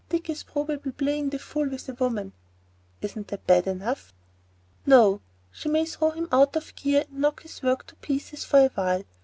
[0.09, 2.33] Dick is probably playing the fool with a woman."
[3.03, 4.11] "Isn't that bad enough?"
[4.83, 5.21] "No.
[5.51, 8.69] She may throw him out of gear and knock his work to pieces for a
[8.69, 9.03] while.